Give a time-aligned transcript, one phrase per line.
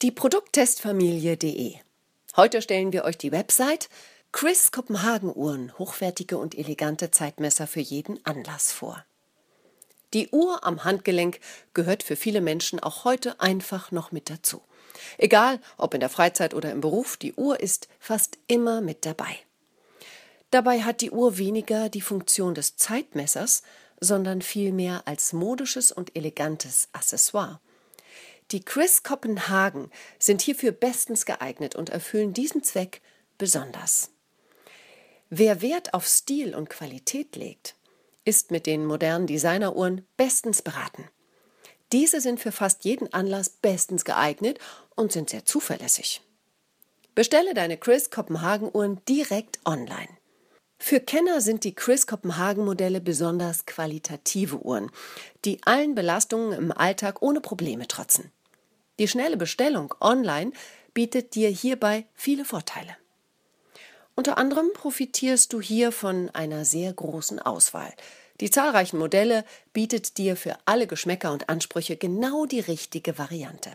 [0.00, 1.74] Die Produkttestfamilie.de.
[2.36, 3.88] Heute stellen wir euch die Website
[4.30, 9.04] Chris Kopenhagen Uhren, hochwertige und elegante Zeitmesser für jeden Anlass vor.
[10.14, 11.40] Die Uhr am Handgelenk
[11.74, 14.62] gehört für viele Menschen auch heute einfach noch mit dazu.
[15.16, 19.36] Egal, ob in der Freizeit oder im Beruf, die Uhr ist fast immer mit dabei.
[20.52, 23.64] Dabei hat die Uhr weniger die Funktion des Zeitmessers,
[23.98, 27.58] sondern vielmehr als modisches und elegantes Accessoire.
[28.50, 33.02] Die Chris Kopenhagen sind hierfür bestens geeignet und erfüllen diesen Zweck
[33.36, 34.10] besonders.
[35.28, 37.74] Wer Wert auf Stil und Qualität legt,
[38.24, 41.04] ist mit den modernen Designeruhren bestens beraten.
[41.92, 44.58] Diese sind für fast jeden Anlass bestens geeignet
[44.96, 46.22] und sind sehr zuverlässig.
[47.14, 50.08] Bestelle deine Chris Kopenhagen Uhren direkt online.
[50.78, 54.90] Für Kenner sind die Chris Kopenhagen Modelle besonders qualitative Uhren,
[55.44, 58.30] die allen Belastungen im Alltag ohne Probleme trotzen.
[58.98, 60.52] Die schnelle Bestellung online
[60.92, 62.96] bietet dir hierbei viele Vorteile.
[64.14, 67.94] Unter anderem profitierst du hier von einer sehr großen Auswahl.
[68.40, 73.70] Die zahlreichen Modelle bietet dir für alle Geschmäcker und Ansprüche genau die richtige Variante.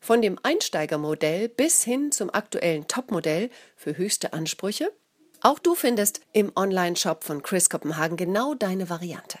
[0.00, 4.92] Von dem Einsteigermodell bis hin zum aktuellen Topmodell für höchste Ansprüche.
[5.40, 9.38] Auch du findest im Online-Shop von Chris Kopenhagen genau deine Variante.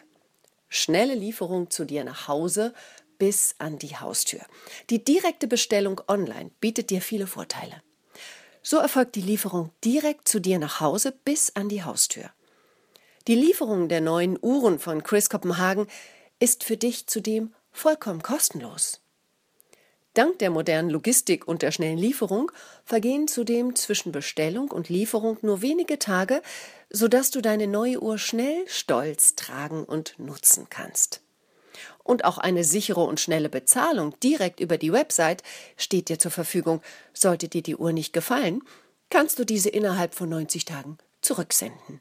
[0.68, 2.74] Schnelle Lieferung zu dir nach Hause
[3.22, 4.40] bis an die Haustür.
[4.90, 7.80] Die direkte Bestellung online bietet dir viele Vorteile.
[8.64, 12.32] So erfolgt die Lieferung direkt zu dir nach Hause bis an die Haustür.
[13.28, 15.86] Die Lieferung der neuen Uhren von Chris Kopenhagen
[16.40, 19.00] ist für dich zudem vollkommen kostenlos.
[20.14, 22.50] Dank der modernen Logistik und der schnellen Lieferung
[22.84, 26.42] vergehen zudem zwischen Bestellung und Lieferung nur wenige Tage,
[26.90, 31.21] sodass du deine neue Uhr schnell stolz tragen und nutzen kannst
[32.04, 35.42] und auch eine sichere und schnelle Bezahlung direkt über die Website
[35.76, 36.80] steht dir zur Verfügung.
[37.12, 38.62] Sollte dir die Uhr nicht gefallen,
[39.10, 42.00] kannst du diese innerhalb von 90 Tagen zurücksenden.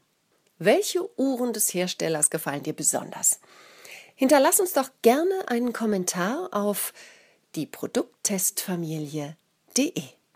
[0.57, 3.39] Welche Uhren des Herstellers gefallen dir besonders?
[4.15, 6.93] Hinterlass uns doch gerne einen Kommentar auf
[7.55, 10.03] die Produkttestfamilie.de.